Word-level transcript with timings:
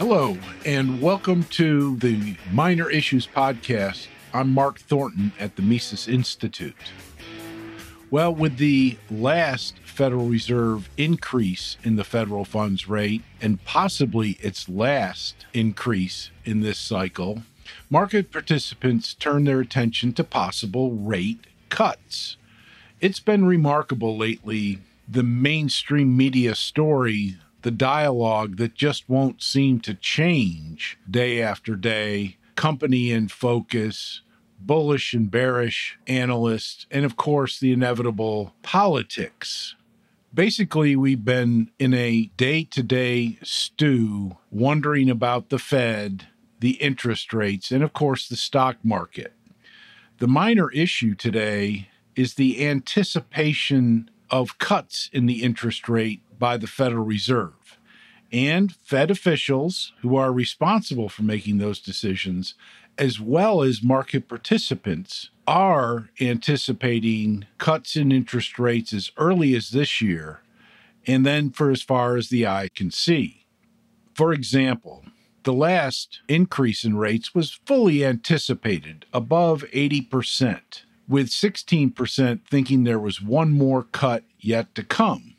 Hello, 0.00 0.38
and 0.64 1.02
welcome 1.02 1.44
to 1.50 1.94
the 1.98 2.34
Minor 2.50 2.88
Issues 2.88 3.26
Podcast. 3.26 4.06
I'm 4.32 4.48
Mark 4.48 4.80
Thornton 4.80 5.30
at 5.38 5.56
the 5.56 5.62
Mises 5.62 6.08
Institute. 6.08 6.74
Well, 8.10 8.34
with 8.34 8.56
the 8.56 8.96
last 9.10 9.78
Federal 9.80 10.24
Reserve 10.24 10.88
increase 10.96 11.76
in 11.84 11.96
the 11.96 12.04
federal 12.04 12.46
funds 12.46 12.88
rate, 12.88 13.20
and 13.42 13.62
possibly 13.66 14.38
its 14.40 14.70
last 14.70 15.44
increase 15.52 16.30
in 16.46 16.62
this 16.62 16.78
cycle, 16.78 17.42
market 17.90 18.32
participants 18.32 19.12
turn 19.12 19.44
their 19.44 19.60
attention 19.60 20.14
to 20.14 20.24
possible 20.24 20.92
rate 20.92 21.46
cuts. 21.68 22.38
It's 23.02 23.20
been 23.20 23.44
remarkable 23.44 24.16
lately 24.16 24.78
the 25.06 25.22
mainstream 25.22 26.16
media 26.16 26.54
story, 26.54 27.36
the 27.62 27.70
dialogue 27.70 28.56
that 28.56 28.74
just 28.74 29.08
won't 29.08 29.42
seem 29.42 29.80
to 29.80 29.94
change 29.94 30.98
day 31.08 31.42
after 31.42 31.76
day, 31.76 32.36
company 32.56 33.10
in 33.10 33.28
focus, 33.28 34.22
bullish 34.58 35.14
and 35.14 35.30
bearish 35.30 35.98
analysts, 36.06 36.86
and 36.90 37.04
of 37.04 37.16
course, 37.16 37.58
the 37.58 37.72
inevitable 37.72 38.54
politics. 38.62 39.74
Basically, 40.32 40.94
we've 40.94 41.24
been 41.24 41.70
in 41.78 41.92
a 41.92 42.30
day 42.36 42.64
to 42.64 42.82
day 42.82 43.38
stew 43.42 44.36
wondering 44.50 45.10
about 45.10 45.48
the 45.48 45.58
Fed, 45.58 46.28
the 46.60 46.72
interest 46.72 47.32
rates, 47.32 47.72
and 47.72 47.82
of 47.82 47.92
course, 47.92 48.28
the 48.28 48.36
stock 48.36 48.76
market. 48.84 49.32
The 50.18 50.28
minor 50.28 50.70
issue 50.72 51.14
today 51.14 51.88
is 52.14 52.34
the 52.34 52.66
anticipation 52.66 54.10
of 54.30 54.58
cuts 54.58 55.10
in 55.12 55.26
the 55.26 55.42
interest 55.42 55.88
rate 55.88 56.22
by 56.40 56.56
the 56.56 56.66
Federal 56.66 57.04
Reserve. 57.04 57.78
And 58.32 58.74
Fed 58.74 59.10
officials 59.10 59.92
who 60.00 60.16
are 60.16 60.32
responsible 60.32 61.08
for 61.08 61.22
making 61.22 61.58
those 61.58 61.78
decisions, 61.78 62.54
as 62.98 63.20
well 63.20 63.62
as 63.62 63.82
market 63.82 64.28
participants, 64.28 65.30
are 65.46 66.10
anticipating 66.20 67.46
cuts 67.58 67.94
in 67.94 68.10
interest 68.10 68.58
rates 68.58 68.92
as 68.92 69.12
early 69.16 69.54
as 69.54 69.70
this 69.70 70.00
year, 70.00 70.40
and 71.06 71.24
then 71.24 71.50
for 71.50 71.70
as 71.70 71.82
far 71.82 72.16
as 72.16 72.28
the 72.28 72.46
eye 72.46 72.68
can 72.74 72.90
see. 72.90 73.46
For 74.14 74.32
example, 74.32 75.04
the 75.42 75.52
last 75.52 76.20
increase 76.28 76.84
in 76.84 76.96
rates 76.96 77.34
was 77.34 77.58
fully 77.64 78.04
anticipated, 78.04 79.06
above 79.12 79.64
80% 79.72 80.82
with 81.08 81.28
16% 81.28 82.46
thinking 82.46 82.84
there 82.84 82.98
was 82.98 83.20
one 83.20 83.50
more 83.50 83.82
cut 83.82 84.22
yet 84.38 84.72
to 84.76 84.84
come. 84.84 85.34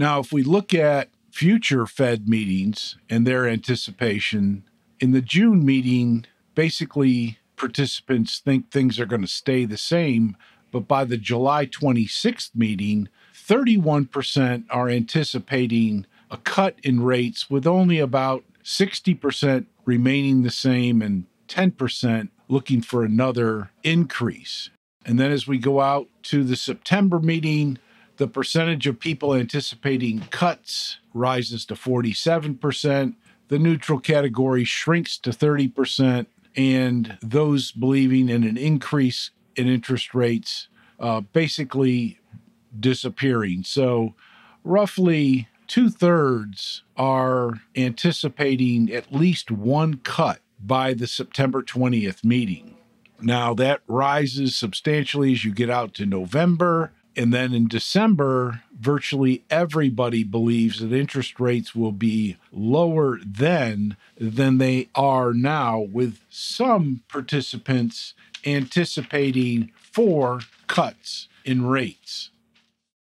Now, 0.00 0.18
if 0.18 0.32
we 0.32 0.42
look 0.42 0.72
at 0.72 1.10
future 1.30 1.84
Fed 1.84 2.26
meetings 2.26 2.96
and 3.10 3.26
their 3.26 3.46
anticipation, 3.46 4.64
in 4.98 5.10
the 5.10 5.20
June 5.20 5.62
meeting, 5.62 6.24
basically 6.54 7.36
participants 7.54 8.38
think 8.38 8.70
things 8.70 8.98
are 8.98 9.04
going 9.04 9.20
to 9.20 9.28
stay 9.28 9.66
the 9.66 9.76
same, 9.76 10.38
but 10.72 10.88
by 10.88 11.04
the 11.04 11.18
July 11.18 11.66
26th 11.66 12.52
meeting, 12.54 13.10
31% 13.34 14.64
are 14.70 14.88
anticipating 14.88 16.06
a 16.30 16.38
cut 16.38 16.78
in 16.82 17.02
rates 17.02 17.50
with 17.50 17.66
only 17.66 17.98
about 17.98 18.42
60% 18.64 19.66
remaining 19.84 20.44
the 20.44 20.50
same 20.50 21.02
and 21.02 21.26
10% 21.48 22.30
looking 22.48 22.80
for 22.80 23.04
another 23.04 23.70
increase. 23.82 24.70
And 25.04 25.20
then 25.20 25.30
as 25.30 25.46
we 25.46 25.58
go 25.58 25.82
out 25.82 26.08
to 26.22 26.42
the 26.42 26.56
September 26.56 27.18
meeting, 27.18 27.78
the 28.20 28.28
percentage 28.28 28.86
of 28.86 29.00
people 29.00 29.34
anticipating 29.34 30.20
cuts 30.28 30.98
rises 31.14 31.64
to 31.64 31.74
47%. 31.74 33.14
The 33.48 33.58
neutral 33.58 33.98
category 33.98 34.62
shrinks 34.62 35.16
to 35.16 35.30
30%. 35.30 36.26
And 36.54 37.16
those 37.22 37.72
believing 37.72 38.28
in 38.28 38.44
an 38.44 38.58
increase 38.58 39.30
in 39.56 39.68
interest 39.68 40.14
rates 40.14 40.68
uh, 40.98 41.22
basically 41.22 42.20
disappearing. 42.78 43.64
So, 43.64 44.14
roughly 44.64 45.48
two 45.66 45.88
thirds 45.88 46.82
are 46.98 47.54
anticipating 47.74 48.92
at 48.92 49.14
least 49.14 49.50
one 49.50 49.94
cut 50.04 50.40
by 50.60 50.92
the 50.92 51.06
September 51.06 51.62
20th 51.62 52.22
meeting. 52.22 52.76
Now, 53.22 53.54
that 53.54 53.80
rises 53.86 54.56
substantially 54.56 55.32
as 55.32 55.42
you 55.42 55.54
get 55.54 55.70
out 55.70 55.94
to 55.94 56.04
November. 56.04 56.92
And 57.20 57.34
then 57.34 57.52
in 57.52 57.68
December, 57.68 58.62
virtually 58.72 59.44
everybody 59.50 60.24
believes 60.24 60.78
that 60.80 60.90
interest 60.90 61.38
rates 61.38 61.74
will 61.74 61.92
be 61.92 62.38
lower 62.50 63.18
then 63.22 63.98
than 64.16 64.56
they 64.56 64.88
are 64.94 65.34
now, 65.34 65.80
with 65.80 66.20
some 66.30 67.02
participants 67.08 68.14
anticipating 68.46 69.70
four 69.76 70.40
cuts 70.66 71.28
in 71.44 71.66
rates. 71.66 72.30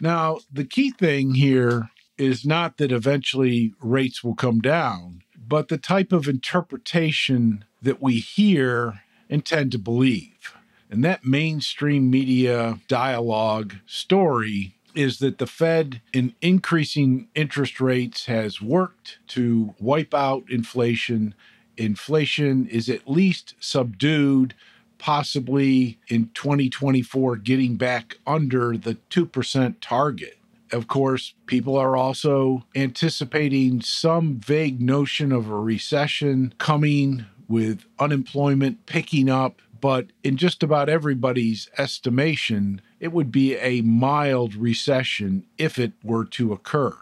Now, 0.00 0.38
the 0.50 0.64
key 0.64 0.92
thing 0.92 1.34
here 1.34 1.90
is 2.16 2.46
not 2.46 2.78
that 2.78 2.92
eventually 2.92 3.74
rates 3.82 4.24
will 4.24 4.34
come 4.34 4.60
down, 4.60 5.24
but 5.36 5.68
the 5.68 5.76
type 5.76 6.10
of 6.10 6.26
interpretation 6.26 7.66
that 7.82 8.00
we 8.00 8.20
hear 8.20 9.02
and 9.28 9.44
tend 9.44 9.72
to 9.72 9.78
believe. 9.78 10.55
And 10.90 11.04
that 11.04 11.24
mainstream 11.24 12.10
media 12.10 12.78
dialogue 12.88 13.74
story 13.86 14.74
is 14.94 15.18
that 15.18 15.38
the 15.38 15.46
Fed, 15.46 16.00
in 16.12 16.34
increasing 16.40 17.28
interest 17.34 17.80
rates, 17.80 18.26
has 18.26 18.62
worked 18.62 19.18
to 19.28 19.74
wipe 19.78 20.14
out 20.14 20.44
inflation. 20.48 21.34
Inflation 21.76 22.66
is 22.68 22.88
at 22.88 23.08
least 23.08 23.54
subdued, 23.60 24.54
possibly 24.98 25.98
in 26.08 26.30
2024 26.32 27.36
getting 27.36 27.76
back 27.76 28.16
under 28.26 28.76
the 28.76 28.96
2% 29.10 29.74
target. 29.80 30.38
Of 30.72 30.88
course, 30.88 31.34
people 31.46 31.76
are 31.76 31.96
also 31.96 32.64
anticipating 32.74 33.82
some 33.82 34.36
vague 34.36 34.80
notion 34.80 35.30
of 35.30 35.48
a 35.48 35.60
recession 35.60 36.54
coming 36.58 37.26
with 37.48 37.84
unemployment 37.98 38.86
picking 38.86 39.28
up. 39.28 39.60
But 39.80 40.06
in 40.22 40.36
just 40.36 40.62
about 40.62 40.88
everybody's 40.88 41.68
estimation, 41.76 42.80
it 43.00 43.12
would 43.12 43.30
be 43.30 43.56
a 43.56 43.82
mild 43.82 44.54
recession 44.54 45.46
if 45.58 45.78
it 45.78 45.92
were 46.02 46.24
to 46.24 46.52
occur. 46.52 46.96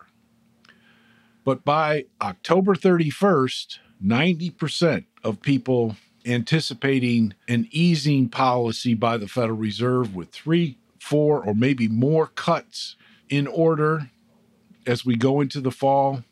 But 1.45 1.65
by 1.65 2.07
October 2.21 2.75
31st, 2.75 3.79
90% 4.05 5.05
of 5.23 5.43
people 5.43 5.97
anticipating 6.27 7.35
an 7.47 7.69
easing 7.71 8.29
policy 8.29 8.95
by 8.95 9.19
the 9.19 9.29
Federal 9.29 9.59
Reserve 9.59 10.15
with 10.15 10.31
three, 10.31 10.79
four, 10.99 11.45
or 11.45 11.55
maybe 11.55 11.87
more 11.87 12.29
cuts 12.29 12.97
in 13.29 13.47
order 13.47 14.11
as 14.87 15.05
we 15.05 15.17
go 15.17 15.41
into 15.41 15.61
the 15.61 15.71
fall 15.71 16.25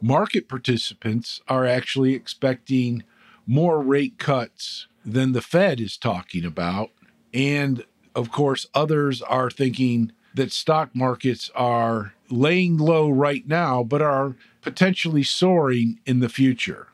market 0.00 0.48
participants 0.48 1.40
are 1.48 1.66
actually 1.66 2.14
expecting 2.14 3.02
more 3.50 3.80
rate 3.80 4.16
cuts 4.16 4.86
than 5.04 5.32
the 5.32 5.42
Fed 5.42 5.80
is 5.80 5.96
talking 5.96 6.44
about. 6.44 6.90
And 7.34 7.84
of 8.14 8.30
course, 8.30 8.68
others 8.74 9.22
are 9.22 9.50
thinking 9.50 10.12
that 10.34 10.52
stock 10.52 10.94
markets 10.94 11.50
are 11.56 12.14
laying 12.30 12.78
low 12.78 13.10
right 13.10 13.48
now, 13.48 13.82
but 13.82 14.00
are 14.00 14.36
potentially 14.62 15.24
soaring 15.24 15.98
in 16.06 16.20
the 16.20 16.28
future. 16.28 16.90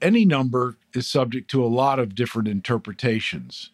Any 0.00 0.24
number 0.24 0.76
is 0.94 1.08
subject 1.08 1.50
to 1.50 1.64
a 1.64 1.66
lot 1.66 1.98
of 1.98 2.14
different 2.14 2.46
interpretations. 2.46 3.70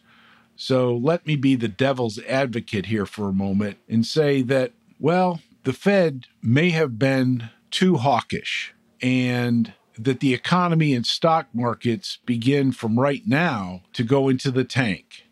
So 0.55 0.95
let 0.95 1.27
me 1.27 1.35
be 1.35 1.55
the 1.55 1.67
devil's 1.67 2.17
advocate 2.23 2.87
here 2.87 3.05
for 3.05 3.29
a 3.29 3.33
moment 3.33 3.77
and 3.87 4.03
say 4.03 4.41
that, 4.41 4.71
well, 4.99 5.41
the 5.63 5.73
Fed 5.73 6.25
may 6.41 6.71
have 6.71 6.97
been 6.97 7.51
too 7.69 7.97
hawkish 7.97 8.73
and 8.99 9.73
that 9.97 10.19
the 10.19 10.33
economy 10.33 10.93
and 10.93 11.05
stock 11.05 11.47
markets 11.53 12.19
begin 12.25 12.71
from 12.71 12.99
right 12.99 13.23
now 13.27 13.81
to 13.93 14.03
go 14.03 14.29
into 14.29 14.51
the 14.51 14.63
tank. 14.63 15.27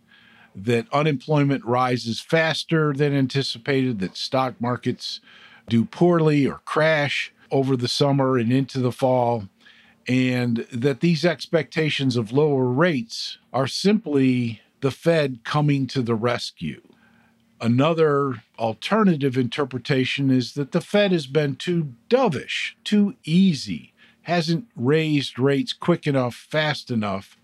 That 0.55 0.85
unemployment 0.93 1.63
rises 1.65 2.19
faster 2.19 2.93
than 2.93 3.13
anticipated, 3.15 3.99
that 3.99 4.17
stock 4.17 4.59
markets 4.59 5.21
do 5.67 5.85
poorly 5.85 6.45
or 6.45 6.61
crash 6.65 7.33
over 7.49 7.75
the 7.77 7.87
summer 7.87 8.37
and 8.37 8.51
into 8.51 8.79
the 8.79 8.91
fall, 8.91 9.47
and 10.07 10.67
that 10.73 10.99
these 10.99 11.25
expectations 11.25 12.15
of 12.15 12.31
lower 12.31 12.65
rates 12.65 13.37
are 13.53 13.67
simply 13.67 14.61
the 14.81 14.91
Fed 14.91 15.43
coming 15.43 15.87
to 15.87 16.01
the 16.01 16.15
rescue. 16.15 16.81
Another 17.61 18.43
alternative 18.57 19.37
interpretation 19.37 20.31
is 20.31 20.53
that 20.53 20.71
the 20.71 20.81
Fed 20.81 21.11
has 21.11 21.27
been 21.27 21.55
too 21.55 21.93
dovish, 22.09 22.73
too 22.83 23.15
easy, 23.23 23.90
hasn't 24.23 24.67
raised 24.75 25.39
rates 25.39 25.73
quick 25.73 26.07
enough, 26.07 26.35
fast 26.35 26.91
enough, 26.91 27.37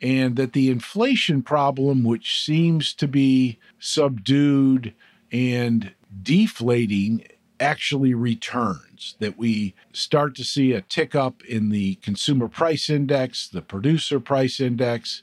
and 0.00 0.36
that 0.36 0.52
the 0.52 0.70
inflation 0.70 1.42
problem, 1.42 2.04
which 2.04 2.42
seems 2.42 2.92
to 2.94 3.08
be 3.08 3.58
subdued 3.78 4.94
and 5.30 5.94
deflating 6.22 7.24
actually 7.60 8.12
returns, 8.12 9.14
that 9.20 9.38
we 9.38 9.74
start 9.92 10.34
to 10.34 10.44
see 10.44 10.72
a 10.72 10.82
tick 10.82 11.14
up 11.14 11.42
in 11.44 11.68
the 11.68 11.94
consumer 11.96 12.48
price 12.48 12.90
index, 12.90 13.48
the 13.48 13.62
producer 13.62 14.18
price 14.18 14.58
index, 14.58 15.22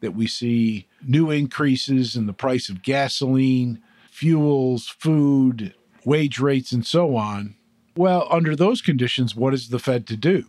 that 0.00 0.12
we 0.12 0.26
see 0.26 0.86
new 1.06 1.30
increases 1.30 2.14
in 2.16 2.26
the 2.26 2.32
price 2.32 2.68
of 2.68 2.82
gasoline, 2.82 3.82
fuels, 4.10 4.88
food, 4.88 5.74
wage 6.04 6.38
rates, 6.38 6.72
and 6.72 6.86
so 6.86 7.16
on. 7.16 7.56
Well, 7.96 8.26
under 8.30 8.54
those 8.54 8.80
conditions, 8.80 9.34
what 9.34 9.54
is 9.54 9.68
the 9.68 9.78
Fed 9.78 10.06
to 10.08 10.16
do? 10.16 10.44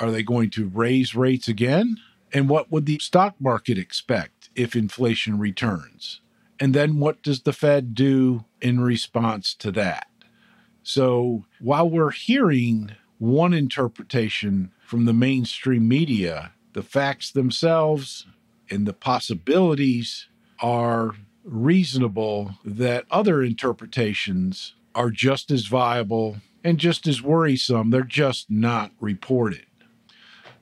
Are 0.00 0.10
they 0.10 0.22
going 0.22 0.50
to 0.50 0.68
raise 0.68 1.14
rates 1.14 1.48
again? 1.48 1.96
And 2.32 2.48
what 2.48 2.72
would 2.72 2.86
the 2.86 2.98
stock 2.98 3.34
market 3.38 3.78
expect 3.78 4.50
if 4.54 4.74
inflation 4.74 5.38
returns? 5.38 6.20
And 6.58 6.74
then 6.74 6.98
what 6.98 7.22
does 7.22 7.42
the 7.42 7.52
Fed 7.52 7.94
do 7.94 8.44
in 8.60 8.80
response 8.80 9.54
to 9.54 9.70
that? 9.72 10.06
So 10.82 11.44
while 11.60 11.88
we're 11.88 12.10
hearing 12.10 12.92
one 13.18 13.52
interpretation 13.52 14.72
from 14.84 15.04
the 15.04 15.12
mainstream 15.12 15.86
media, 15.86 16.52
the 16.72 16.82
facts 16.82 17.30
themselves 17.30 18.26
and 18.70 18.86
the 18.86 18.92
possibilities 18.92 20.26
are 20.60 21.14
reasonable 21.44 22.58
that 22.64 23.04
other 23.10 23.42
interpretations 23.42 24.74
are 24.94 25.10
just 25.10 25.50
as 25.50 25.66
viable 25.66 26.38
and 26.64 26.78
just 26.78 27.06
as 27.06 27.22
worrisome. 27.22 27.90
They're 27.90 28.02
just 28.02 28.50
not 28.50 28.92
reported. 29.00 29.66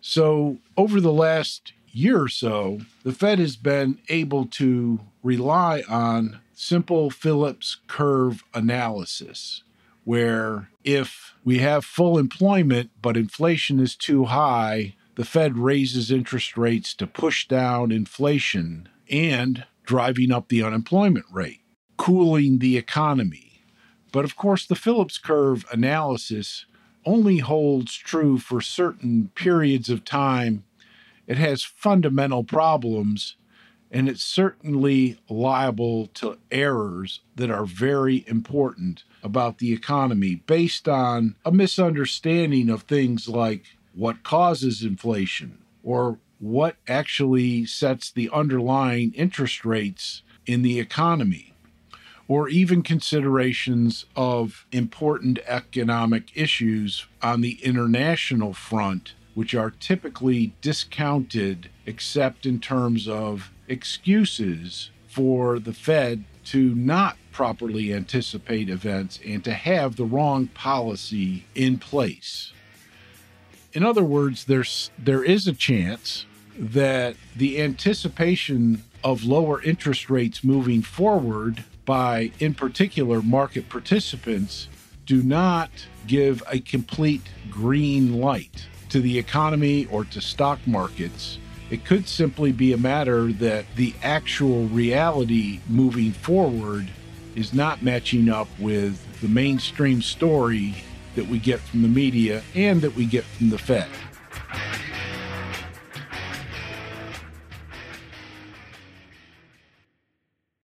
So, 0.01 0.59
over 0.77 1.01
the 1.01 1.13
last 1.13 1.73
year 1.93 2.23
or 2.23 2.29
so, 2.29 2.81
the 3.03 3.13
Fed 3.13 3.39
has 3.39 3.57
been 3.57 3.99
able 4.09 4.47
to 4.47 5.01
rely 5.23 5.83
on 5.89 6.41
simple 6.55 7.11
Phillips 7.11 7.79
curve 7.87 8.43
analysis, 8.55 9.63
where 10.05 10.71
if 10.85 11.35
we 11.45 11.59
have 11.59 11.85
full 11.85 12.19
employment 12.19 12.91
but 13.03 13.17
inflation 13.17 13.81
is 13.81 13.95
too 13.95 14.27
high, 14.27 14.95
the 15.17 15.25
Fed 15.25 15.59
raises 15.59 16.11
interest 16.11 16.57
rates 16.57 16.95
to 16.95 17.07
push 17.07 17.47
down 17.47 17.93
inflation 17.93 18.89
and 19.11 19.65
driving 19.85 20.33
up 20.33 20.49
the 20.49 20.63
unemployment 20.63 21.27
rate, 21.31 21.61
cooling 21.97 22.59
the 22.59 22.77
economy. 22.79 23.50
But 24.13 24.25
of 24.25 24.37
course, 24.37 24.67
the 24.67 24.75
Phillips 24.75 25.19
curve 25.19 25.65
analysis 25.73 26.67
only 27.05 27.39
holds 27.39 27.97
true 27.97 28.39
for 28.39 28.61
certain 28.61 29.31
periods 29.35 29.89
of 29.89 30.05
time. 30.05 30.65
It 31.27 31.39
has 31.39 31.63
fundamental 31.63 32.45
problems, 32.45 33.37
and 33.91 34.09
it's 34.09 34.23
certainly 34.23 35.19
liable 35.29 36.09
to 36.09 36.39
errors 36.51 37.21
that 37.37 37.51
are 37.51 37.65
very 37.65 38.25
important 38.27 39.05
about 39.23 39.59
the 39.59 39.73
economy 39.73 40.37
based 40.47 40.89
on 40.89 41.37
a 41.45 41.53
misunderstanding 41.53 42.69
of 42.69 42.83
things 42.83 43.29
like 43.29 43.65
what 43.95 44.23
causes 44.23 44.83
inflation 44.83 45.59
or 45.83 46.19
what 46.39 46.77
actually 46.89 47.67
sets 47.67 48.11
the 48.11 48.31
underlying 48.33 49.13
interest 49.15 49.65
rates 49.65 50.23
in 50.47 50.63
the 50.63 50.81
economy 50.81 51.50
or 52.31 52.49
even 52.49 52.81
considerations 52.81 54.07
of 54.15 54.65
important 54.71 55.41
economic 55.49 56.31
issues 56.37 57.05
on 57.21 57.41
the 57.41 57.59
international 57.65 58.53
front, 58.53 59.15
which 59.35 59.53
are 59.53 59.73
typically 59.81 60.53
discounted 60.61 61.69
except 61.87 62.47
in 62.47 62.61
terms 62.61 63.09
of 63.09 63.51
excuses 63.67 64.91
for 65.09 65.59
the 65.59 65.73
Fed 65.73 66.23
to 66.45 66.73
not 66.77 67.17
properly 67.33 67.93
anticipate 67.93 68.69
events 68.69 69.19
and 69.27 69.43
to 69.43 69.53
have 69.53 69.97
the 69.97 70.05
wrong 70.05 70.47
policy 70.47 71.45
in 71.57 71.79
place. 71.79 72.53
In 73.73 73.85
other 73.85 74.05
words, 74.05 74.45
there's 74.45 74.93
there 74.97 75.25
is 75.25 75.49
a 75.49 75.53
chance 75.53 76.27
that 76.57 77.17
the 77.35 77.61
anticipation 77.61 78.85
of 79.03 79.25
lower 79.25 79.61
interest 79.63 80.09
rates 80.09 80.45
moving 80.45 80.83
forward 80.83 81.65
by, 81.91 82.31
in 82.39 82.55
particular, 82.55 83.21
market 83.21 83.69
participants 83.69 84.69
do 85.07 85.25
not 85.25 85.71
give 86.07 86.41
a 86.49 86.61
complete 86.61 87.25
green 87.51 88.21
light 88.21 88.69
to 88.91 89.01
the 89.01 89.19
economy 89.19 89.87
or 89.87 90.05
to 90.05 90.21
stock 90.21 90.61
markets. 90.69 91.39
It 91.69 91.85
could 91.85 92.07
simply 92.07 92.53
be 92.53 92.73
a 92.73 92.77
matter 92.77 93.33
that 93.33 93.65
the 93.75 93.93
actual 94.05 94.67
reality 94.67 95.59
moving 95.69 96.13
forward 96.13 96.89
is 97.35 97.53
not 97.53 97.83
matching 97.83 98.29
up 98.29 98.47
with 98.61 99.21
the 99.21 99.27
mainstream 99.27 100.01
story 100.01 100.77
that 101.17 101.27
we 101.27 101.41
get 101.41 101.59
from 101.59 101.83
the 101.83 101.89
media 101.89 102.45
and 102.55 102.83
that 102.83 102.95
we 102.95 103.05
get 103.05 103.25
from 103.25 103.51
the 103.51 103.59
Fed. 103.59 103.89